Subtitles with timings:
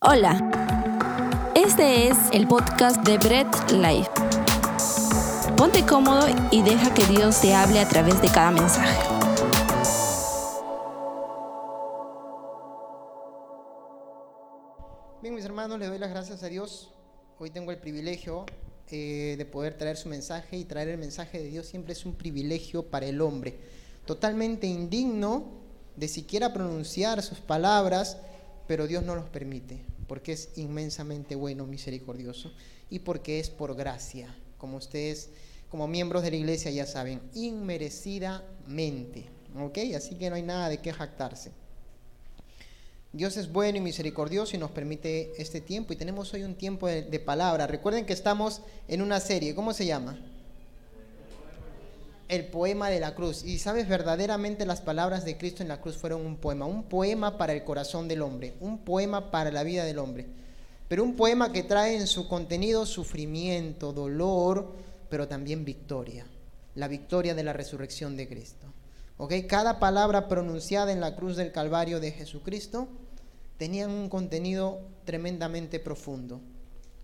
[0.00, 0.38] Hola,
[1.56, 4.08] este es el podcast de Bread Life.
[5.56, 8.96] Ponte cómodo y deja que Dios te hable a través de cada mensaje.
[15.20, 16.94] Bien, mis hermanos, les doy las gracias a Dios.
[17.40, 18.46] Hoy tengo el privilegio
[18.92, 22.14] eh, de poder traer su mensaje y traer el mensaje de Dios siempre es un
[22.14, 23.58] privilegio para el hombre.
[24.04, 25.42] Totalmente indigno
[25.96, 28.18] de siquiera pronunciar sus palabras,
[28.68, 32.52] pero Dios no los permite, porque es inmensamente bueno, misericordioso,
[32.90, 35.30] y porque es por gracia, como ustedes,
[35.70, 39.24] como miembros de la iglesia ya saben, inmerecidamente.
[39.58, 39.78] ¿Ok?
[39.96, 41.50] Así que no hay nada de qué jactarse.
[43.12, 45.94] Dios es bueno y misericordioso y nos permite este tiempo.
[45.94, 47.66] Y tenemos hoy un tiempo de, de palabra.
[47.66, 49.54] Recuerden que estamos en una serie.
[49.54, 50.18] ¿Cómo se llama?
[52.28, 53.42] El poema de la cruz.
[53.44, 57.38] Y sabes, verdaderamente las palabras de Cristo en la cruz fueron un poema, un poema
[57.38, 60.26] para el corazón del hombre, un poema para la vida del hombre.
[60.88, 64.74] Pero un poema que trae en su contenido sufrimiento, dolor,
[65.08, 66.26] pero también victoria,
[66.74, 68.66] la victoria de la resurrección de Cristo.
[69.16, 69.34] ¿Ok?
[69.48, 72.88] Cada palabra pronunciada en la cruz del Calvario de Jesucristo
[73.56, 76.40] tenía un contenido tremendamente profundo,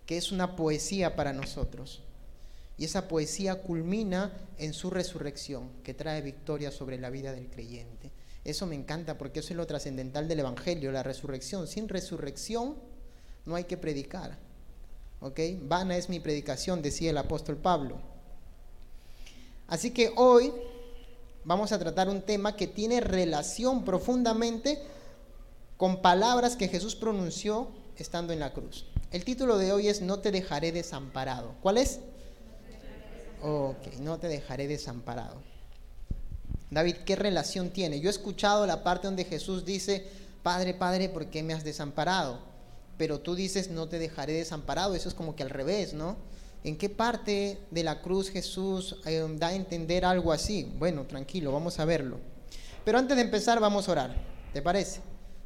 [0.06, 2.03] que es una poesía para nosotros.
[2.77, 8.11] Y esa poesía culmina en su resurrección, que trae victoria sobre la vida del creyente.
[8.44, 11.67] Eso me encanta porque eso es lo trascendental del Evangelio, la resurrección.
[11.67, 12.77] Sin resurrección
[13.47, 14.36] no hay que predicar.
[15.20, 15.41] ¿Ok?
[15.62, 17.98] Vana es mi predicación, decía el apóstol Pablo.
[19.67, 20.52] Así que hoy
[21.45, 24.83] vamos a tratar un tema que tiene relación profundamente
[25.77, 28.86] con palabras que Jesús pronunció estando en la cruz.
[29.11, 31.55] El título de hoy es No te dejaré desamparado.
[31.62, 32.00] ¿Cuál es?
[33.47, 35.37] Ok, no te dejaré desamparado.
[36.70, 38.01] David, ¿qué relación tiene?
[38.01, 40.09] Yo he escuchado la parte donde Jesús dice,
[40.42, 42.39] Padre, Padre, ¿por qué me has desamparado?
[42.97, 44.95] Pero tú dices, no te dejaré desamparado.
[44.95, 46.17] Eso es como que al revés, ¿no?
[46.64, 50.73] ¿En qué parte de la cruz Jesús eh, da a entender algo así?
[50.79, 52.20] Bueno, tranquilo, vamos a verlo.
[52.83, 54.14] Pero antes de empezar, vamos a orar.
[54.55, 55.01] ¿Te parece?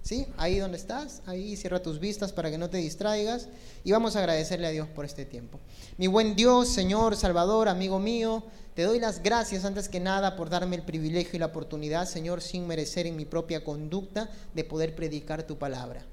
[0.09, 0.27] ¿Sí?
[0.39, 3.47] Ahí donde estás, ahí cierra tus vistas para que no te distraigas
[3.85, 5.61] y vamos a agradecerle a Dios por este tiempo.
[5.99, 8.43] Mi buen Dios, Señor, Salvador, amigo mío,
[8.75, 12.41] te doy las gracias antes que nada por darme el privilegio y la oportunidad, Señor,
[12.41, 16.07] sin merecer en mi propia conducta de poder predicar tu palabra.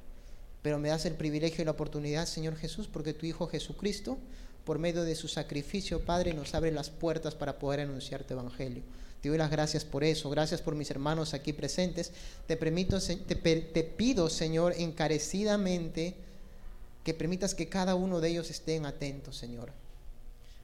[0.62, 4.18] Pero me das el privilegio y la oportunidad, Señor Jesús, porque tu Hijo Jesucristo,
[4.66, 8.84] por medio de su sacrificio, Padre, nos abre las puertas para poder anunciar tu evangelio.
[9.26, 10.30] Te doy las gracias por eso.
[10.30, 12.12] Gracias por mis hermanos aquí presentes.
[12.46, 16.14] Te, permito, te, pido, Señor, encarecidamente
[17.04, 19.72] que permitas que cada uno de ellos estén atentos, Señor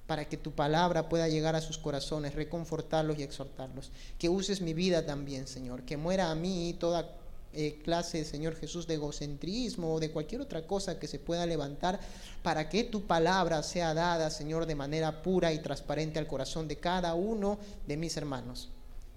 [0.06, 3.92] para que tu palabra pueda llegar a sus corazones, reconfortarlos y exhortarlos.
[4.20, 7.10] Que uses mi vida también, Señor, que muera a mí toda
[7.54, 12.00] eh, clase, Señor Jesús, de egocentrismo o de cualquier otra cosa que se pueda levantar
[12.44, 16.78] para que tu palabra sea dada, Señor, de manera pura y transparente al corazón de
[16.78, 18.70] cada uno de mis hermanos.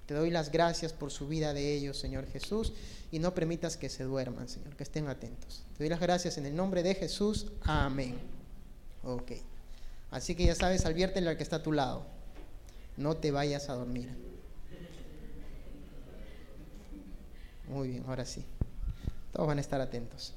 [0.07, 2.73] Te doy las gracias por su vida de ellos, Señor Jesús,
[3.11, 5.63] y no permitas que se duerman, Señor, que estén atentos.
[5.77, 7.47] Te doy las gracias en el nombre de Jesús.
[7.63, 8.19] Amén.
[9.03, 9.33] Ok.
[10.11, 12.05] Así que ya sabes, adviértele al que está a tu lado.
[12.97, 14.24] No te vayas a dormir.
[17.69, 18.45] Muy bien, ahora sí.
[19.33, 20.33] Todos van a estar atentos.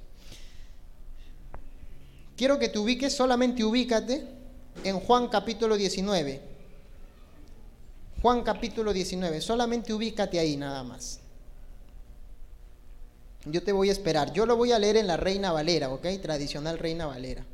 [2.36, 4.28] Quiero que te ubiques, solamente ubícate
[4.84, 6.42] en Juan capítulo 19.
[8.22, 11.20] Juan capítulo 19, solamente ubícate ahí nada más.
[13.46, 14.34] Yo te voy a esperar.
[14.34, 16.06] Yo lo voy a leer en la Reina Valera, ¿ok?
[16.22, 17.46] Tradicional Reina Valera.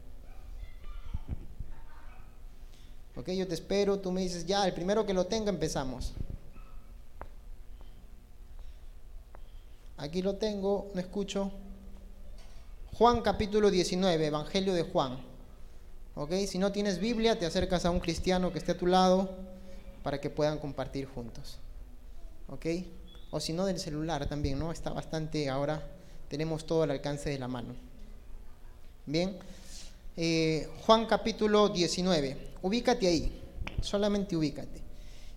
[3.15, 6.13] Ok, yo te espero, tú me dices, ya, el primero que lo tenga empezamos.
[10.03, 11.49] Aquí lo tengo, no escucho.
[12.91, 15.17] Juan capítulo 19, Evangelio de Juan.
[16.15, 16.33] ¿Ok?
[16.45, 19.29] Si no tienes Biblia, te acercas a un cristiano que esté a tu lado
[20.03, 21.57] para que puedan compartir juntos.
[22.49, 22.65] ¿Ok?
[23.31, 24.73] O si no, del celular también, ¿no?
[24.73, 25.81] Está bastante, ahora
[26.27, 27.73] tenemos todo al alcance de la mano.
[29.05, 29.37] Bien.
[30.17, 32.55] Eh, Juan capítulo 19.
[32.61, 33.41] Ubícate ahí,
[33.81, 34.81] solamente ubícate.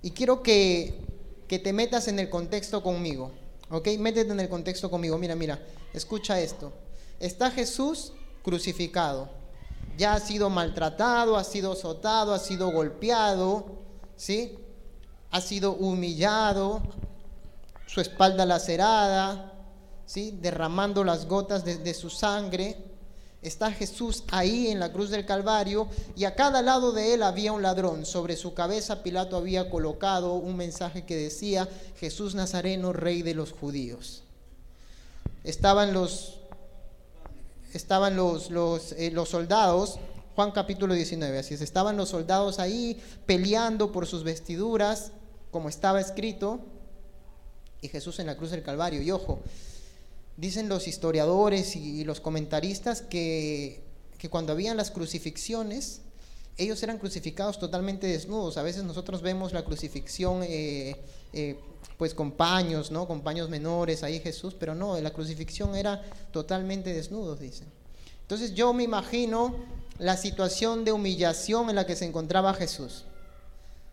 [0.02, 1.05] Y quiero que,
[1.46, 3.45] que te metas en el contexto conmigo.
[3.71, 3.89] ¿Ok?
[3.99, 5.19] Métete en el contexto conmigo.
[5.19, 5.61] Mira, mira,
[5.93, 6.73] escucha esto.
[7.19, 9.29] Está Jesús crucificado.
[9.97, 13.67] Ya ha sido maltratado, ha sido azotado, ha sido golpeado,
[14.17, 14.59] ¿sí?
[15.31, 16.83] Ha sido humillado,
[17.87, 19.53] su espalda lacerada,
[20.05, 20.39] ¿sí?
[20.41, 22.77] Derramando las gotas de, de su sangre.
[23.46, 27.52] Está Jesús ahí en la cruz del Calvario y a cada lado de él había
[27.52, 28.04] un ladrón.
[28.04, 31.69] Sobre su cabeza Pilato había colocado un mensaje que decía,
[32.00, 34.25] Jesús Nazareno, rey de los judíos.
[35.44, 36.40] Estaban los,
[37.72, 40.00] estaban los, los, eh, los soldados,
[40.34, 45.12] Juan capítulo 19, así es, estaban los soldados ahí peleando por sus vestiduras,
[45.52, 46.58] como estaba escrito,
[47.81, 49.00] y Jesús en la cruz del Calvario.
[49.02, 49.38] Y ojo,
[50.37, 53.81] dicen los historiadores y los comentaristas que,
[54.19, 56.00] que cuando habían las crucifixiones,
[56.59, 58.56] ellos eran crucificados totalmente desnudos.
[58.56, 60.97] A veces nosotros vemos la crucifixión eh,
[61.33, 61.59] eh,
[61.99, 63.06] pues con paños, ¿no?
[63.06, 66.03] Con paños menores ahí Jesús, pero no, la crucifixión era
[66.33, 67.69] totalmente desnudos, dicen.
[68.23, 69.55] Entonces yo me imagino
[69.99, 73.05] la situación de humillación en la que se encontraba Jesús,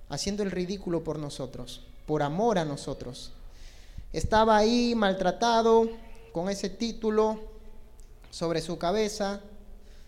[0.09, 3.31] haciendo el ridículo por nosotros, por amor a nosotros.
[4.11, 5.89] Estaba ahí maltratado
[6.33, 7.39] con ese título
[8.31, 9.41] sobre su cabeza,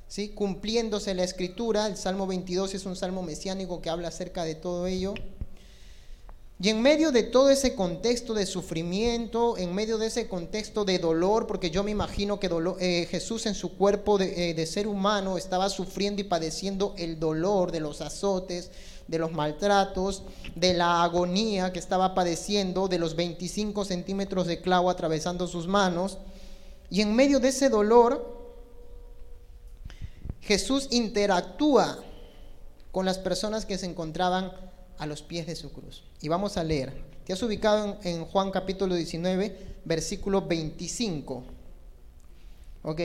[0.07, 0.30] ¿sí?
[0.30, 1.86] cumpliéndose la escritura.
[1.86, 5.13] El Salmo 22 es un salmo mesiánico que habla acerca de todo ello.
[6.60, 11.00] Y en medio de todo ese contexto de sufrimiento, en medio de ese contexto de
[11.00, 12.50] dolor, porque yo me imagino que
[12.80, 17.71] eh, Jesús en su cuerpo eh, de ser humano estaba sufriendo y padeciendo el dolor
[17.71, 18.71] de los azotes,
[19.07, 20.24] de los maltratos,
[20.56, 26.18] de la agonía que estaba padeciendo, de los 25 centímetros de clavo atravesando sus manos.
[26.90, 28.36] Y en medio de ese dolor,
[30.42, 32.00] Jesús interactúa
[32.92, 34.52] con las personas que se encontraban
[34.98, 36.04] a los pies de su cruz.
[36.22, 36.94] Y vamos a leer.
[37.25, 41.44] Te has ubicado en, Juan capítulo 19, versículo 25.
[42.84, 43.02] ¿Ok?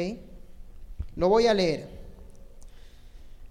[1.17, 2.00] Lo voy a leer.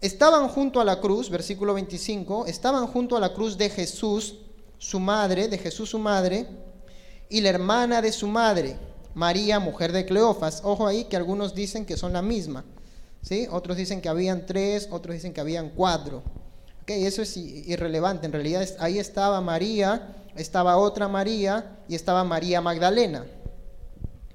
[0.01, 4.36] Estaban junto a la cruz, versículo 25, estaban junto a la cruz de Jesús,
[4.78, 6.48] su madre, de Jesús su madre,
[7.30, 8.78] y la hermana de su madre,
[9.13, 10.62] María, mujer de Cleofas.
[10.63, 12.63] Ojo ahí que algunos dicen que son la misma.
[13.22, 13.48] ¿sí?
[13.51, 16.24] Otros dicen que habían tres, otros dicen que habían cuatro.
[16.84, 22.62] Okay, eso es irrelevante, en realidad ahí estaba María, estaba otra María y estaba María
[22.62, 23.25] Magdalena.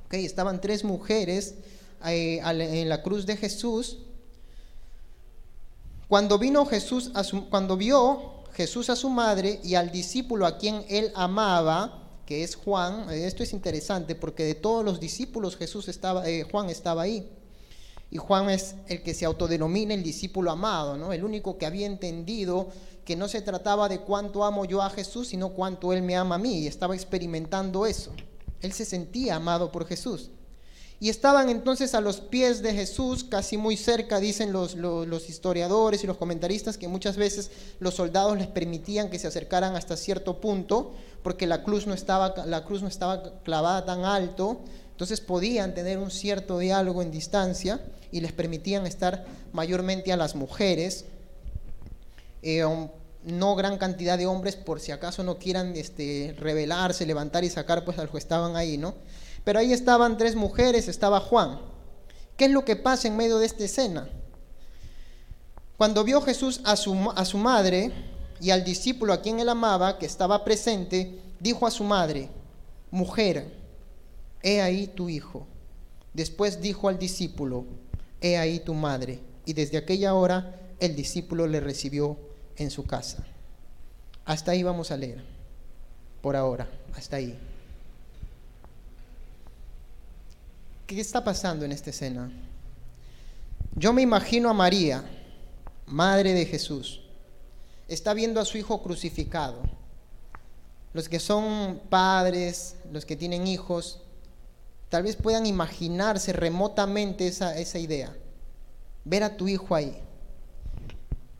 [0.06, 1.56] Okay, estaban tres mujeres
[2.06, 4.03] eh, en la cruz de Jesús.
[6.08, 10.84] Cuando vino Jesús, a cuando vio Jesús a su madre y al discípulo a quien
[10.88, 15.88] él amaba, que es Juan, eh, esto es interesante porque de todos los discípulos Jesús
[15.88, 17.28] estaba, eh, Juan estaba ahí.
[18.10, 21.12] Y Juan es el que se autodenomina el discípulo amado, ¿no?
[21.12, 22.68] El único que había entendido
[23.04, 26.36] que no se trataba de cuánto amo yo a Jesús, sino cuánto Él me ama
[26.36, 26.60] a mí.
[26.60, 28.12] Y estaba experimentando eso.
[28.60, 30.30] Él se sentía amado por Jesús.
[31.04, 34.74] Y estaban entonces a los pies de Jesús, casi muy cerca, dicen los,
[35.28, 39.98] historiadores y los comentaristas, que muchas veces los soldados les permitían que se acercaran hasta
[39.98, 44.62] cierto punto, porque la cruz no estaba, la cruz no estaba clavada tan alto,
[44.92, 50.34] entonces podían tener un cierto diálogo en distancia y les permitían estar mayormente a las
[50.34, 51.04] mujeres,
[52.40, 52.64] eh,
[53.24, 57.84] no gran cantidad de hombres por si acaso no quieran este, rebelarse, levantar y sacar
[57.84, 58.94] pues a los que estaban ahí, ¿no?
[59.44, 61.60] Pero ahí estaban tres mujeres, estaba Juan.
[62.36, 64.08] ¿Qué es lo que pasa en medio de esta escena?
[65.76, 67.92] Cuando vio Jesús a su, a su madre
[68.40, 72.30] y al discípulo a quien él amaba, que estaba presente, dijo a su madre,
[72.90, 73.52] mujer,
[74.42, 75.46] he ahí tu hijo.
[76.12, 77.66] Después dijo al discípulo,
[78.20, 79.20] he ahí tu madre.
[79.44, 82.16] Y desde aquella hora el discípulo le recibió
[82.56, 83.24] en su casa.
[84.24, 85.22] Hasta ahí vamos a leer,
[86.22, 87.38] por ahora, hasta ahí.
[90.86, 92.30] ¿Qué está pasando en esta escena?
[93.74, 95.02] Yo me imagino a María,
[95.86, 97.00] madre de Jesús,
[97.88, 99.62] está viendo a su hijo crucificado.
[100.92, 104.02] Los que son padres, los que tienen hijos,
[104.90, 108.14] tal vez puedan imaginarse remotamente esa, esa idea.
[109.06, 109.98] Ver a tu hijo ahí.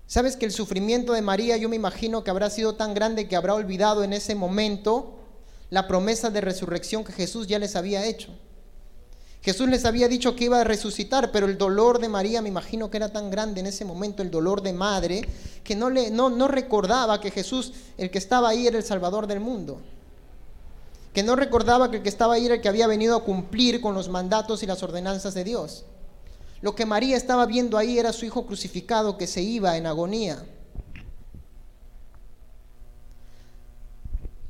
[0.07, 3.37] Sabes que el sufrimiento de María yo me imagino que habrá sido tan grande que
[3.37, 5.19] habrá olvidado en ese momento
[5.69, 8.31] la promesa de resurrección que Jesús ya les había hecho.
[9.45, 12.91] Jesús les había dicho que iba a resucitar, pero el dolor de María me imagino
[12.91, 15.29] que era tan grande en ese momento, el dolor de madre,
[15.63, 19.27] que no, le, no, no recordaba que Jesús, el que estaba ahí, era el Salvador
[19.27, 19.81] del mundo
[21.15, 23.81] que no recordaba que el que estaba ahí era el que había venido a cumplir
[23.81, 25.85] con los mandatos y las ordenanzas de Dios.
[26.61, 30.45] Lo que María estaba viendo ahí era su hijo crucificado que se iba en agonía.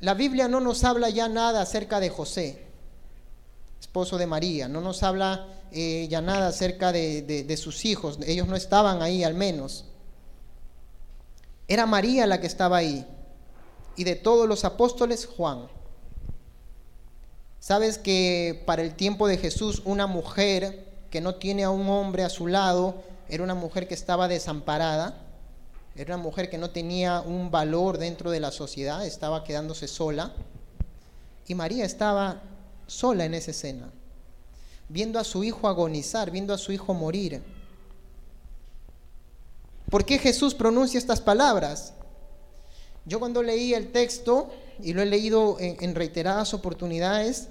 [0.01, 2.64] La Biblia no nos habla ya nada acerca de José,
[3.85, 8.49] esposo de María, no nos habla eh, ya nada acerca de, de sus hijos, ellos
[8.49, 9.85] no estaban ahí al menos.
[11.69, 13.07] Era María la que estaba ahí,
[13.95, 15.69] y de todos los apóstoles, Juan.
[17.61, 22.25] Sabes que para el tiempo de Jesús una mujer que no tiene a un hombre
[22.25, 25.23] a su lado era una mujer que estaba desamparada,
[25.95, 30.33] era una mujer que no tenía un valor dentro de la sociedad, estaba quedándose sola.
[31.47, 32.43] Y María estaba
[32.87, 33.91] sola en esa escena.
[34.87, 37.43] viendo a su hijo agonizar, viendo a su hijo morir.
[39.91, 41.95] ¿Por qué Jesús pronuncia estas palabras?
[43.07, 44.51] Yo cuando leí el texto,
[44.83, 47.49] y lo he leído en, reiteradas oportunidades,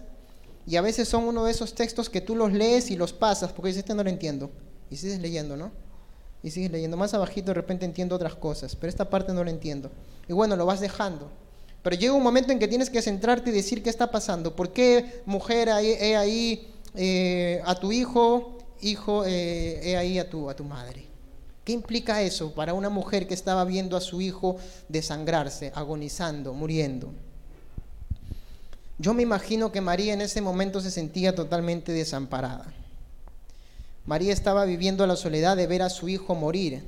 [0.65, 3.51] y a veces son uno de esos textos que tú los lees y los pasas,
[3.51, 4.51] porque dices, este no lo entiendo,
[4.89, 5.71] y sigues leyendo, ¿no?
[6.41, 6.97] Y sigues leyendo.
[6.97, 9.91] Más abajito de repente entiendo otras cosas, pero esta parte no la entiendo.
[10.27, 11.31] Y bueno, lo vas dejando.
[11.83, 14.55] Pero llega un momento en que tienes que centrarte y decir qué está pasando.
[14.55, 20.49] ¿Por qué mujer he ahí eh, a tu hijo, hijo, eh, he ahí a tu,
[20.49, 21.05] a tu madre?
[21.65, 27.13] ¿Qué implica eso para una mujer que estaba viendo a su hijo desangrarse, agonizando, muriendo?
[28.97, 32.73] Yo me imagino que María en ese momento se sentía totalmente desamparada.
[34.05, 36.83] María estaba viviendo la soledad de ver a su hijo morir.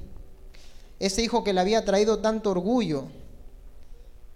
[1.00, 3.06] Ese hijo que le había traído tanto orgullo,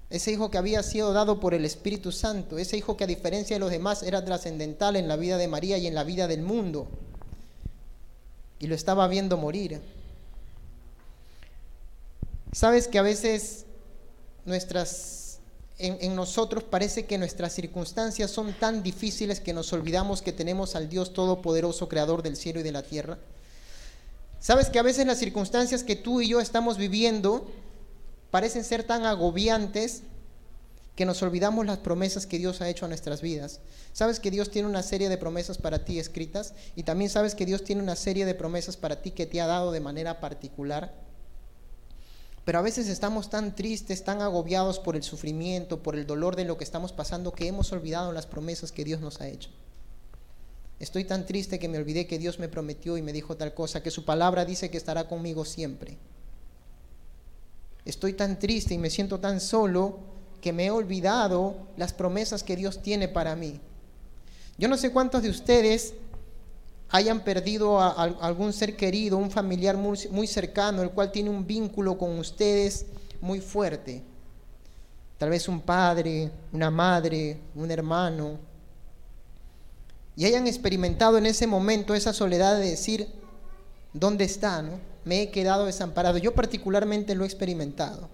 [0.09, 3.55] ese hijo que había sido dado por el Espíritu Santo, ese hijo que a diferencia
[3.55, 6.41] de los demás era trascendental en la vida de María y en la vida del
[6.41, 6.87] mundo.
[8.59, 9.79] Y lo estaba viendo morir.
[12.51, 13.65] Sabes que a veces
[14.45, 15.39] nuestras,
[15.77, 20.75] en, en, nosotros parece que nuestras circunstancias son tan difíciles que nos olvidamos que tenemos
[20.75, 23.19] al Dios Todopoderoso, Creador del cielo y de la tierra.
[24.39, 27.47] Sabes que a veces las circunstancias que tú y yo estamos viviendo
[28.31, 30.03] parecen ser tan agobiantes
[30.95, 33.61] que nos olvidamos las promesas que Dios ha hecho a nuestras vidas.
[33.93, 37.45] Sabes que Dios tiene una serie de promesas para ti escritas y también sabes que
[37.45, 40.93] Dios tiene una serie de promesas para ti que te ha dado de manera particular.
[42.43, 46.43] Pero a veces estamos tan tristes, tan agobiados por el sufrimiento, por el dolor de
[46.43, 49.51] lo que estamos pasando, que hemos olvidado las promesas que Dios nos ha hecho.
[50.79, 53.83] Estoy tan triste que me olvidé que Dios me prometió y me dijo tal cosa,
[53.83, 55.97] que su palabra dice que estará conmigo siempre.
[57.85, 59.99] Estoy tan triste y me siento tan solo
[60.41, 63.59] que me he olvidado las promesas que Dios tiene para mí.
[64.57, 65.93] Yo no sé cuántos de ustedes
[66.89, 71.45] hayan perdido a, algún ser querido, un familiar muy, muy cercano, el cual tiene un
[71.45, 72.85] vínculo con ustedes
[73.21, 74.01] muy fuerte.
[75.17, 78.39] Tal vez un padre, una madre, un hermano.
[80.15, 83.07] Y hayan experimentado en ese momento esa soledad de decir,
[83.93, 84.61] ¿dónde está?
[84.61, 84.88] No?
[85.05, 86.17] Me he quedado desamparado.
[86.17, 88.09] Yo particularmente lo he experimentado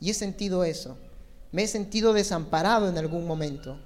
[0.00, 0.96] y he sentido eso.
[1.52, 3.78] Me he sentido desamparado en algún momento.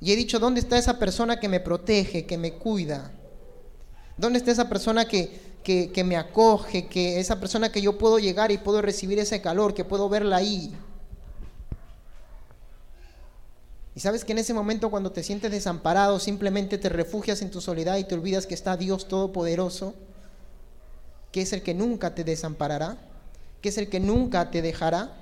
[0.00, 3.12] Y he dicho, ¿dónde está esa persona que me protege, que me cuida?
[4.16, 8.50] ¿Dónde está esa persona que, que, me acoge, que esa persona que yo puedo llegar
[8.50, 10.74] y puedo recibir ese calor, que puedo verla ahí?
[13.94, 17.60] Y sabes que en ese momento cuando te sientes desamparado, simplemente te refugias en tu
[17.60, 19.94] soledad y te olvidas que está Dios Todopoderoso
[21.32, 22.98] que es el que nunca te desamparará,
[23.62, 25.16] que es el que nunca te dejará,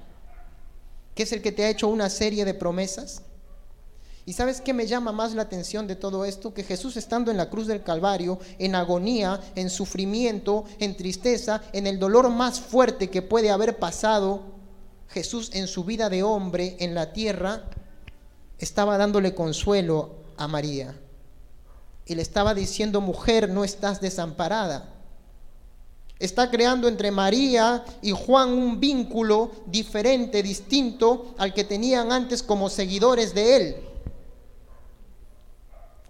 [1.14, 3.22] que es el que te ha hecho una serie de promesas.
[4.26, 6.52] ¿Y sabes qué me llama más la atención de todo esto?
[6.52, 11.86] Que Jesús estando en la cruz del Calvario, en agonía, en sufrimiento, en tristeza, en
[11.86, 14.42] el dolor más fuerte que puede haber pasado,
[15.08, 17.64] Jesús en su vida de hombre en la tierra,
[18.58, 20.94] estaba dándole consuelo a María.
[22.04, 24.99] Y le estaba diciendo, mujer, no estás desamparada
[26.20, 32.68] está creando entre María y Juan un vínculo diferente, distinto al que tenían antes como
[32.68, 33.76] seguidores de él.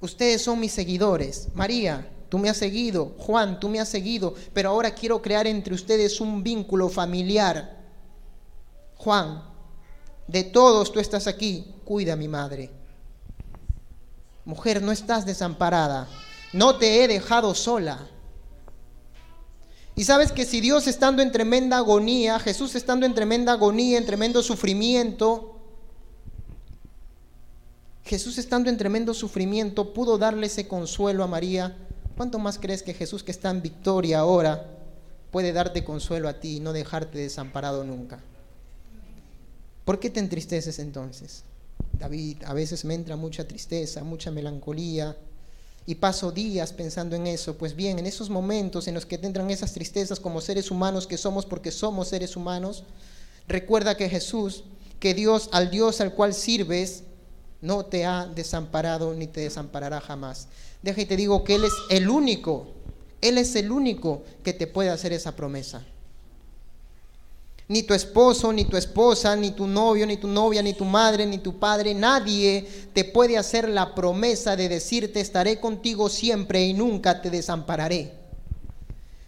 [0.01, 1.49] Ustedes son mis seguidores.
[1.55, 3.13] María, tú me has seguido.
[3.19, 4.35] Juan, tú me has seguido.
[4.53, 7.79] Pero ahora quiero crear entre ustedes un vínculo familiar.
[8.97, 9.45] Juan,
[10.27, 11.75] de todos tú estás aquí.
[11.85, 12.71] Cuida a mi madre.
[14.45, 16.09] Mujer, no estás desamparada.
[16.53, 18.09] No te he dejado sola.
[20.01, 24.07] Y sabes que si Dios estando en tremenda agonía, Jesús estando en tremenda agonía, en
[24.07, 25.61] tremendo sufrimiento,
[28.05, 31.77] Jesús estando en tremendo sufrimiento pudo darle ese consuelo a María,
[32.17, 34.71] ¿cuánto más crees que Jesús que está en victoria ahora
[35.31, 38.21] puede darte consuelo a ti y no dejarte desamparado nunca?
[39.85, 41.45] ¿Por qué te entristeces entonces?
[41.99, 45.15] David, a veces me entra mucha tristeza, mucha melancolía,
[45.87, 47.57] y paso días pensando en eso.
[47.57, 51.17] Pues bien, en esos momentos en los que tendrán esas tristezas como seres humanos que
[51.17, 52.85] somos porque somos seres humanos,
[53.49, 54.65] recuerda que Jesús,
[54.99, 57.05] que Dios, al Dios al cual sirves,
[57.61, 60.49] no te ha desamparado ni te desamparará jamás.
[60.83, 62.69] Deja y te digo que Él es el único,
[63.21, 65.85] Él es el único que te puede hacer esa promesa
[67.71, 71.25] ni tu esposo, ni tu esposa, ni tu novio, ni tu novia, ni tu madre,
[71.25, 76.75] ni tu padre, nadie te puede hacer la promesa de decirte estaré contigo siempre y
[76.75, 78.13] nunca te desampararé.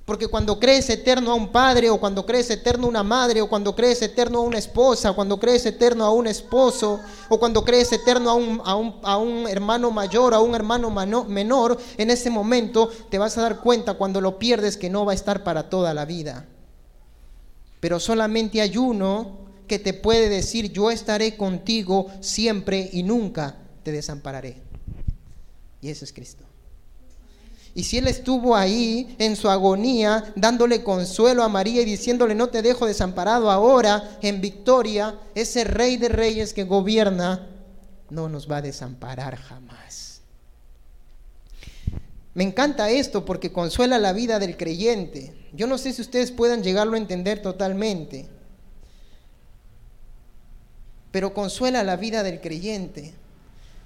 [0.04, 3.49] Porque cuando crees eterno a un padre, o cuando crees eterno a una madre, o
[3.49, 7.92] cuando crees eterno a una esposa, cuando crees eterno a un esposo, o cuando crees
[7.92, 10.90] eterno a un, a un, a un hermano mayor, a un hermano
[11.28, 15.12] menor, en ese momento te vas a dar cuenta cuando lo pierdes que no va
[15.12, 16.49] a estar para toda la vida.
[17.83, 23.91] Pero solamente hay uno que te puede decir, yo estaré contigo siempre y nunca te
[23.91, 24.55] desampararé.
[25.81, 26.45] Y ese es Cristo.
[27.75, 32.51] Y si Él estuvo ahí en su agonía, dándole consuelo a María y diciéndole, no
[32.51, 37.49] te dejo desamparado ahora, en victoria, ese rey de reyes que gobierna,
[38.11, 40.12] no nos va a desamparar jamás.
[42.35, 45.35] Me encanta esto porque consuela la vida del creyente.
[45.53, 48.27] Yo no sé si ustedes puedan llegarlo a entender totalmente,
[51.11, 53.12] pero consuela la vida del creyente.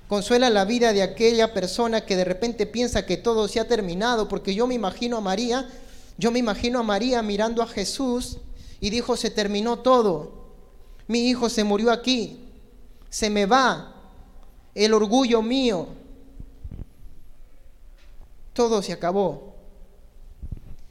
[0.09, 4.29] Consuela la vida de aquella persona que de repente piensa que todo se ha terminado,
[4.29, 5.69] porque yo me imagino a María,
[6.17, 8.38] yo me imagino a María mirando a Jesús
[8.81, 10.47] y dijo, se terminó todo.
[11.09, 12.45] Mi hijo se murió aquí,
[13.11, 13.95] se me va
[14.76, 15.88] el orgullo mío.
[18.56, 19.54] Todo se acabó.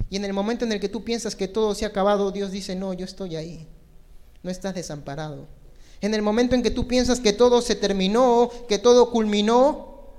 [0.09, 2.51] Y en el momento en el que tú piensas que todo se ha acabado, Dios
[2.51, 3.67] dice, no, yo estoy ahí.
[4.43, 5.47] No estás desamparado.
[5.99, 10.11] En el momento en que tú piensas que todo se terminó, que todo culminó,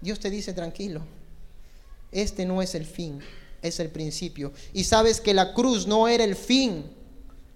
[0.00, 1.02] Dios te dice tranquilo,
[2.10, 3.20] este no es el fin,
[3.62, 4.52] es el principio.
[4.72, 6.84] Y sabes que la cruz no era el fin,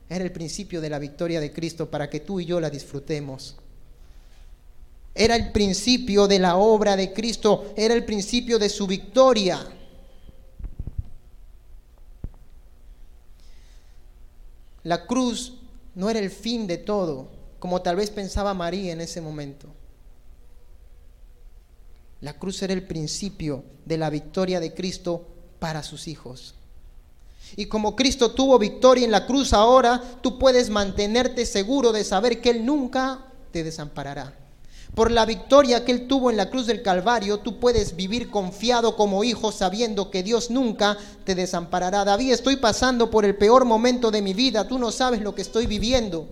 [0.08, 3.56] era el principio de la victoria de Cristo para que tú y yo la disfrutemos.
[5.14, 9.64] Era el principio de la obra de Cristo, era el principio de su victoria.
[14.82, 15.54] La cruz
[15.94, 17.28] no era el fin de todo,
[17.58, 19.68] como tal vez pensaba María en ese momento.
[22.20, 25.26] La cruz era el principio de la victoria de Cristo
[25.58, 26.54] para sus hijos.
[27.56, 32.40] Y como Cristo tuvo victoria en la cruz ahora, tú puedes mantenerte seguro de saber
[32.40, 34.43] que Él nunca te desamparará.
[34.94, 38.96] Por la victoria que Él tuvo en la cruz del Calvario, tú puedes vivir confiado
[38.96, 42.04] como hijo sabiendo que Dios nunca te desamparará.
[42.04, 45.42] David, estoy pasando por el peor momento de mi vida, tú no sabes lo que
[45.42, 46.28] estoy viviendo.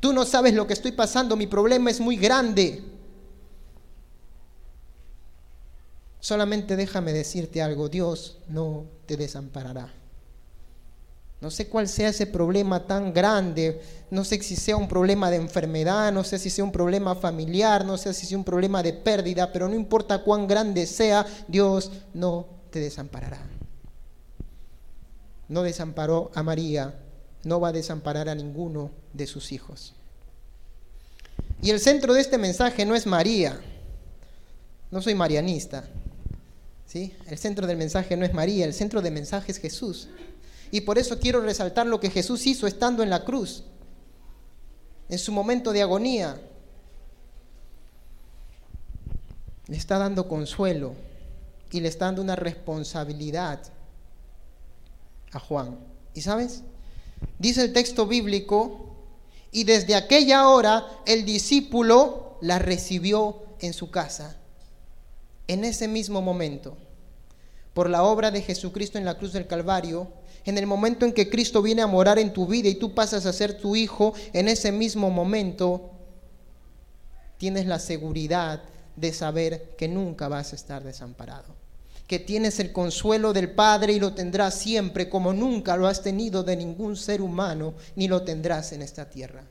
[0.00, 2.82] Tú no sabes lo que estoy pasando, mi problema es muy grande.
[6.20, 9.99] Solamente déjame decirte algo, Dios no te desamparará.
[11.40, 15.36] No sé cuál sea ese problema tan grande, no sé si sea un problema de
[15.36, 18.92] enfermedad, no sé si sea un problema familiar, no sé si sea un problema de
[18.92, 23.40] pérdida, pero no importa cuán grande sea, Dios no te desamparará.
[25.48, 26.94] No desamparó a María,
[27.44, 29.94] no va a desamparar a ninguno de sus hijos.
[31.62, 33.60] Y el centro de este mensaje no es María.
[34.90, 35.84] No soy marianista.
[36.86, 37.14] ¿sí?
[37.28, 40.08] El centro del mensaje no es María, el centro del mensaje es Jesús.
[40.70, 43.64] Y por eso quiero resaltar lo que Jesús hizo estando en la cruz,
[45.08, 46.40] en su momento de agonía.
[49.66, 50.94] Le está dando consuelo
[51.70, 53.60] y le está dando una responsabilidad
[55.32, 55.78] a Juan.
[56.14, 56.62] ¿Y sabes?
[57.38, 58.86] Dice el texto bíblico,
[59.52, 64.36] y desde aquella hora el discípulo la recibió en su casa.
[65.48, 66.76] En ese mismo momento,
[67.74, 70.08] por la obra de Jesucristo en la cruz del Calvario,
[70.44, 73.26] en el momento en que Cristo viene a morar en tu vida y tú pasas
[73.26, 75.90] a ser tu hijo, en ese mismo momento
[77.38, 78.62] tienes la seguridad
[78.96, 81.60] de saber que nunca vas a estar desamparado
[82.10, 86.42] que tienes el consuelo del Padre y lo tendrás siempre como nunca lo has tenido
[86.42, 89.44] de ningún ser humano ni lo tendrás en esta tierra.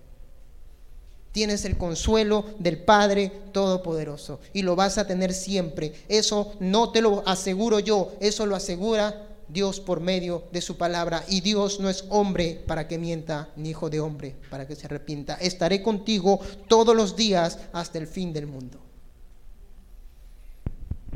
[1.31, 5.93] Tienes el consuelo del Padre Todopoderoso y lo vas a tener siempre.
[6.09, 11.23] Eso no te lo aseguro yo, eso lo asegura Dios por medio de su palabra.
[11.27, 14.85] Y Dios no es hombre para que mienta, ni hijo de hombre para que se
[14.85, 15.35] arrepienta.
[15.35, 18.79] Estaré contigo todos los días hasta el fin del mundo.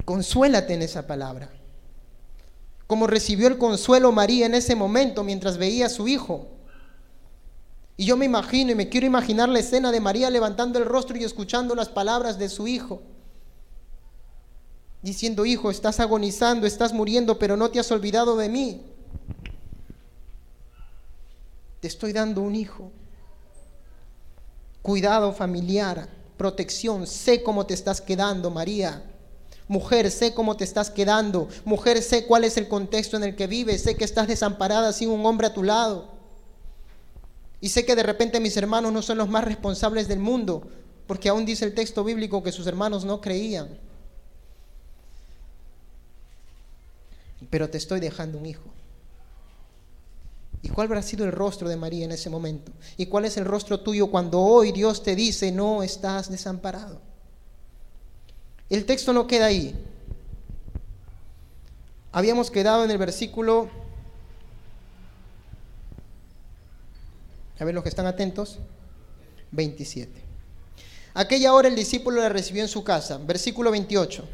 [0.06, 1.50] Consuélate en esa palabra.
[2.88, 6.48] Como recibió el consuelo María en ese momento mientras veía a su hijo.
[7.96, 11.16] Y yo me imagino y me quiero imaginar la escena de María levantando el rostro
[11.16, 13.02] y escuchando las palabras de su hijo.
[15.04, 18.82] Diciendo, hijo, estás agonizando, estás muriendo, pero no te has olvidado de mí.
[21.82, 22.90] Te estoy dando un hijo.
[24.82, 27.06] Cuidado familiar, protección.
[27.06, 29.04] Sé cómo te estás quedando, María.
[29.68, 31.50] Mujer, sé cómo te estás quedando.
[31.66, 33.84] Mujer, sé cuál es el contexto en el que vives.
[33.84, 36.14] Sé que estás desamparada sin un hombre a tu lado.
[37.60, 40.68] Y sé que de repente mis hermanos no son los más responsables del mundo,
[41.08, 43.78] porque aún dice el texto bíblico que sus hermanos no creían.
[47.54, 48.64] Pero te estoy dejando un hijo.
[50.64, 52.72] ¿Y cuál habrá sido el rostro de María en ese momento?
[52.98, 57.00] ¿Y cuál es el rostro tuyo cuando hoy Dios te dice, no estás desamparado?
[58.72, 59.76] El texto no queda ahí.
[62.12, 63.70] Habíamos quedado en el versículo,
[67.60, 68.58] a ver los que están atentos,
[69.52, 70.12] 27.
[71.14, 74.28] Aquella hora el discípulo la recibió en su casa, versículo 28.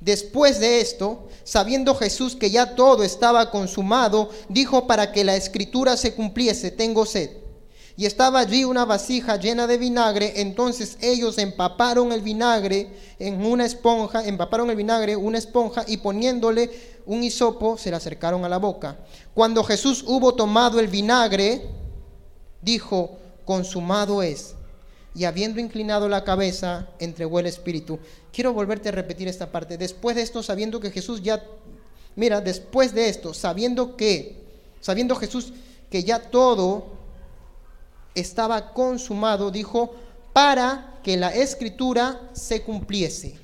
[0.00, 5.96] Después de esto, sabiendo Jesús que ya todo estaba consumado, dijo para que la escritura
[5.96, 7.30] se cumpliese, tengo sed.
[7.98, 13.64] Y estaba allí una vasija llena de vinagre, entonces ellos empaparon el vinagre en una
[13.64, 16.70] esponja, empaparon el vinagre una esponja y poniéndole
[17.06, 18.98] un hisopo se la acercaron a la boca.
[19.32, 21.70] Cuando Jesús hubo tomado el vinagre,
[22.60, 24.56] dijo, consumado es
[25.16, 27.98] y habiendo inclinado la cabeza, entregó el espíritu.
[28.36, 29.78] Quiero volverte a repetir esta parte.
[29.78, 31.42] Después de esto, sabiendo que Jesús ya,
[32.16, 34.44] mira, después de esto, sabiendo que,
[34.82, 35.54] sabiendo Jesús
[35.88, 36.84] que ya todo
[38.14, 39.94] estaba consumado, dijo,
[40.34, 43.38] para que la escritura se cumpliese.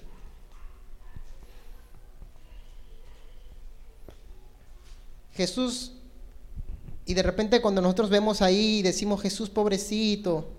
[5.32, 5.92] Jesús,
[7.06, 10.50] y de repente cuando nosotros vemos ahí, decimos Jesús pobrecito,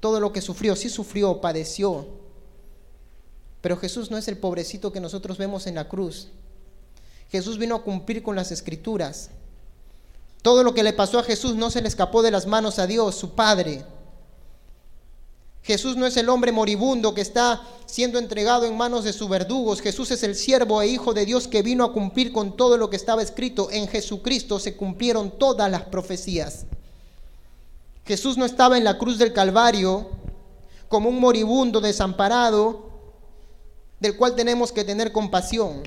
[0.00, 2.25] todo lo que sufrió, sí sufrió, padeció.
[3.66, 6.28] Pero Jesús no es el pobrecito que nosotros vemos en la cruz.
[7.32, 9.30] Jesús vino a cumplir con las escrituras.
[10.40, 12.86] Todo lo que le pasó a Jesús no se le escapó de las manos a
[12.86, 13.84] Dios, su Padre.
[15.64, 19.80] Jesús no es el hombre moribundo que está siendo entregado en manos de sus verdugos.
[19.80, 22.88] Jesús es el siervo e hijo de Dios que vino a cumplir con todo lo
[22.88, 23.68] que estaba escrito.
[23.72, 26.66] En Jesucristo se cumplieron todas las profecías.
[28.04, 30.06] Jesús no estaba en la cruz del Calvario
[30.86, 32.85] como un moribundo desamparado
[34.00, 35.82] del cual tenemos que tener compasión.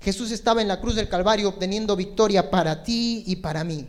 [0.00, 3.86] Jesús estaba en la cruz del Calvario obteniendo victoria para ti y para mí.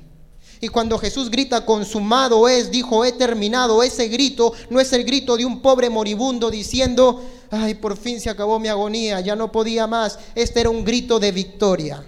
[0.60, 5.38] Y cuando Jesús grita, consumado es, dijo, he terminado, ese grito no es el grito
[5.38, 9.86] de un pobre moribundo diciendo, ay, por fin se acabó mi agonía, ya no podía
[9.86, 10.18] más.
[10.34, 12.04] Este era un grito de victoria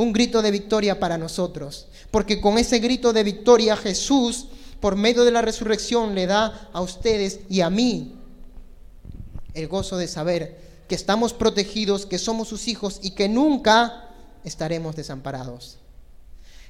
[0.00, 1.86] un grito de victoria para nosotros.
[2.10, 4.46] Porque con ese grito de victoria Jesús,
[4.80, 8.14] por medio de la resurrección, le da a ustedes y a mí
[9.54, 10.58] el gozo de saber
[10.88, 14.08] que estamos protegidos, que somos sus hijos y que nunca
[14.44, 15.76] estaremos desamparados.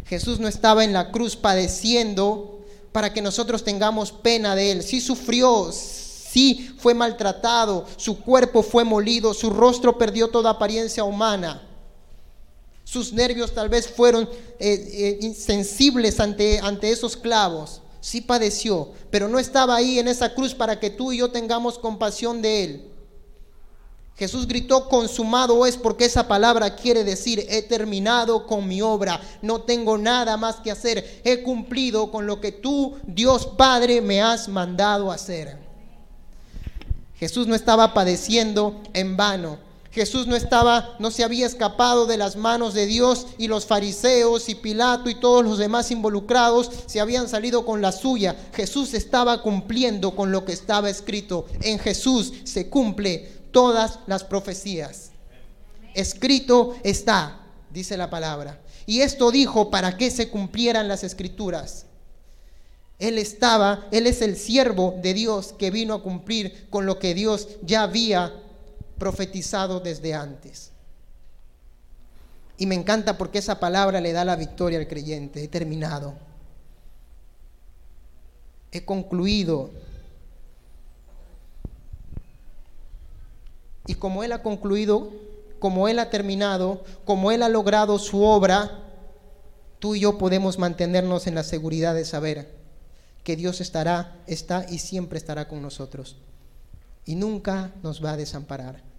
[0.07, 2.61] Jesús no estaba en la cruz padeciendo
[2.93, 4.83] para que nosotros tengamos pena de él.
[4.83, 11.63] Sí sufrió, sí fue maltratado, su cuerpo fue molido, su rostro perdió toda apariencia humana.
[12.85, 17.83] Sus nervios tal vez fueron eh, eh, insensibles ante, ante esos clavos.
[18.01, 21.79] Sí padeció, pero no estaba ahí en esa cruz para que tú y yo tengamos
[21.79, 22.91] compasión de él.
[24.17, 29.63] Jesús gritó, consumado es porque esa palabra quiere decir, he terminado con mi obra, no
[29.63, 34.47] tengo nada más que hacer, he cumplido con lo que tú, Dios Padre, me has
[34.47, 35.57] mandado hacer.
[37.17, 39.70] Jesús no estaba padeciendo en vano.
[39.93, 44.49] Jesús no estaba, no se había escapado de las manos de Dios y los fariseos
[44.49, 48.37] y Pilato y todos los demás involucrados se habían salido con la suya.
[48.55, 51.47] Jesús estaba cumpliendo con lo que estaba escrito.
[51.63, 55.11] En Jesús se cumple todas las profecías.
[55.95, 57.41] Escrito está,
[57.73, 58.61] dice la palabra.
[58.87, 61.87] Y esto dijo para que se cumplieran las escrituras.
[63.01, 67.15] Él estaba, Él es el siervo de Dios que vino a cumplir con lo que
[67.15, 68.33] Dios ya había
[69.01, 70.71] profetizado desde antes.
[72.57, 75.43] Y me encanta porque esa palabra le da la victoria al creyente.
[75.43, 76.15] He terminado.
[78.71, 79.71] He concluido.
[83.87, 85.11] Y como Él ha concluido,
[85.59, 88.85] como Él ha terminado, como Él ha logrado su obra,
[89.79, 92.55] tú y yo podemos mantenernos en la seguridad de saber
[93.25, 96.19] que Dios estará, está y siempre estará con nosotros.
[97.07, 98.90] Y nunca nos va a desamparar.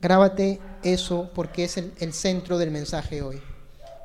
[0.00, 3.40] Grábate eso porque es el, centro del mensaje hoy.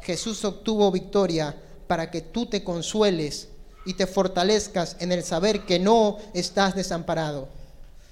[0.01, 1.55] Jesús obtuvo victoria
[1.87, 3.49] para que tú te consueles
[3.85, 7.49] y te fortalezcas en el saber que no estás desamparado.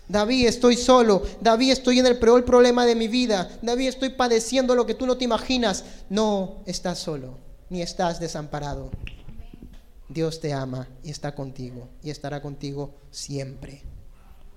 [0.08, 1.24] David, estoy solo.
[1.42, 3.50] David, estoy en el peor problema de mi vida.
[3.62, 5.84] David, estoy padeciendo lo que tú no te imaginas.
[6.10, 7.38] No estás solo,
[7.70, 8.90] ni estás desamparado.
[10.10, 13.84] Dios te ama y está contigo y estará contigo siempre,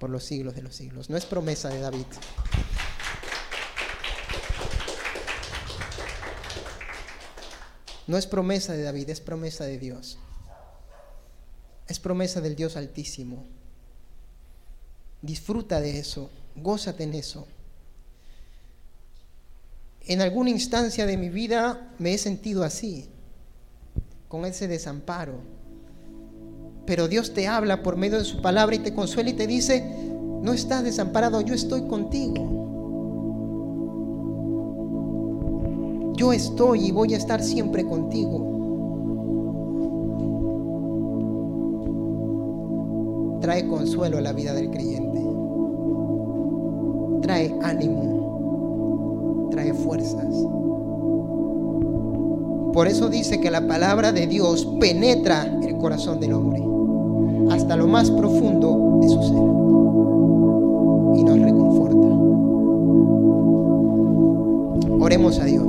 [0.00, 1.10] por los siglos de los siglos.
[1.10, 2.06] No es promesa de David.
[8.06, 10.18] No es promesa de David, es promesa de Dios.
[11.86, 13.46] Es promesa del Dios altísimo.
[15.22, 17.46] Disfruta de eso, gózate en eso.
[20.06, 23.08] En alguna instancia de mi vida me he sentido así.
[24.28, 25.59] con ese desamparo.
[26.90, 29.84] Pero Dios te habla por medio de su palabra y te consuela y te dice,
[30.42, 32.34] no estás desamparado, yo estoy contigo.
[36.16, 38.58] Yo estoy y voy a estar siempre contigo.
[43.40, 45.20] Trae consuelo a la vida del creyente.
[47.22, 49.48] Trae ánimo.
[49.52, 50.34] Trae fuerzas.
[52.72, 56.60] Por eso dice que la palabra de Dios penetra el corazón del hombre
[57.50, 59.38] hasta lo más profundo de su ser
[61.18, 62.06] y nos reconforta.
[65.04, 65.59] Oremos a Dios.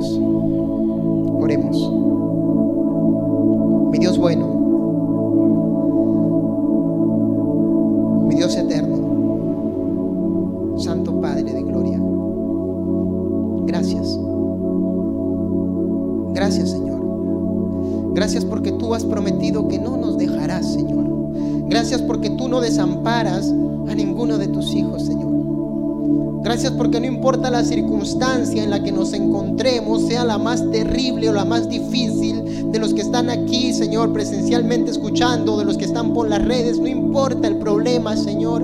[27.52, 32.72] La circunstancia en la que nos encontremos, sea la más terrible o la más difícil,
[32.72, 36.80] de los que están aquí, Señor, presencialmente escuchando, de los que están por las redes,
[36.80, 38.62] no importa el problema, Señor.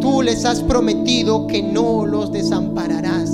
[0.00, 3.30] Tú les has prometido que no los desampararás.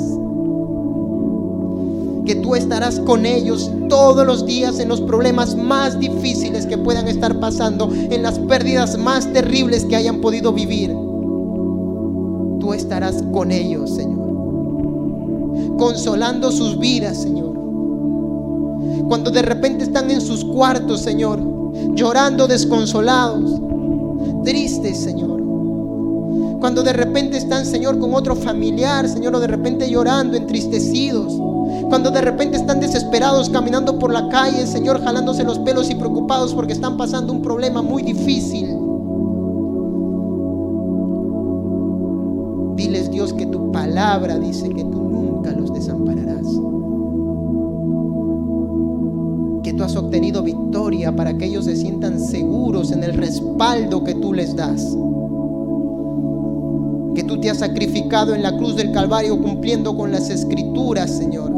[2.24, 7.08] Que tú estarás con ellos todos los días en los problemas más difíciles que puedan
[7.08, 10.94] estar pasando, en las pérdidas más terribles que hayan podido vivir
[12.74, 14.17] estarás con ellos, Señor.
[15.78, 17.54] Consolando sus vidas, Señor.
[19.08, 21.40] Cuando de repente están en sus cuartos, Señor,
[21.94, 23.60] llorando desconsolados,
[24.44, 25.40] tristes, Señor.
[26.60, 31.32] Cuando de repente están, Señor, con otro familiar, Señor, o de repente llorando, entristecidos.
[31.88, 36.54] Cuando de repente están desesperados caminando por la calle, Señor, jalándose los pelos y preocupados
[36.54, 38.88] porque están pasando un problema muy difícil.
[43.78, 44.97] palabra dice que tú
[49.98, 54.82] obtenido victoria para que ellos se sientan seguros en el respaldo que tú les das.
[57.14, 61.52] Que tú te has sacrificado en la cruz del Calvario cumpliendo con las escrituras, Señor.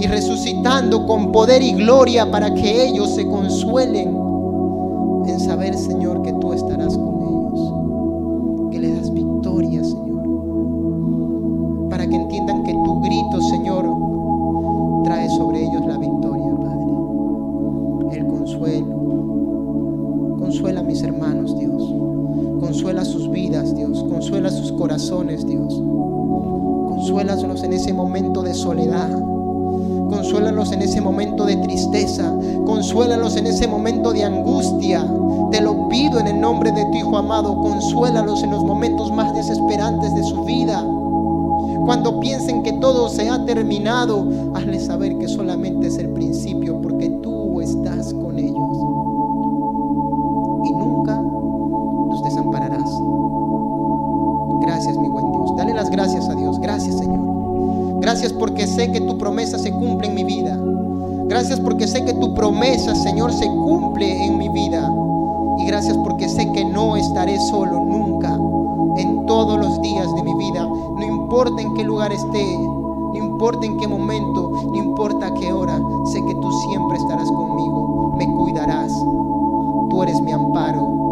[0.00, 4.16] Y resucitando con poder y gloria para que ellos se consuelen
[5.26, 7.17] en saber, Señor, que tú estarás con
[32.98, 35.08] Consuélalos en ese momento de angustia.
[35.52, 37.56] Te lo pido en el nombre de tu Hijo amado.
[37.62, 40.84] Consuélalos en los momentos más desesperantes de su vida.
[41.86, 47.08] Cuando piensen que todo se ha terminado, hazles saber que solamente es el principio porque
[47.22, 48.78] tú estás con ellos.
[50.64, 52.90] Y nunca los desampararás.
[54.62, 55.56] Gracias, mi buen Dios.
[55.56, 56.58] Dale las gracias a Dios.
[56.58, 58.00] Gracias, Señor.
[58.00, 60.58] Gracias porque sé que tu promesa se cumple en mi vida.
[61.28, 64.90] Gracias porque sé que tu promesa, Señor, se cumple en mi vida.
[65.58, 68.38] Y gracias porque sé que no estaré solo nunca
[68.96, 70.66] en todos los días de mi vida.
[70.66, 75.78] No importa en qué lugar esté, no importa en qué momento, no importa qué hora,
[76.06, 78.92] sé que tú siempre estarás conmigo, me cuidarás.
[79.90, 81.07] Tú eres mi amparo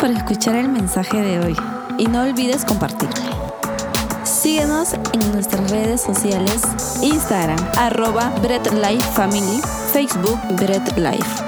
[0.00, 1.56] por escuchar el mensaje de hoy
[1.98, 3.14] y no olvides compartirlo.
[4.24, 6.62] Síguenos en nuestras redes sociales,
[7.02, 9.60] Instagram, arroba Bread Life Family,
[9.92, 11.39] Facebook Bread Life.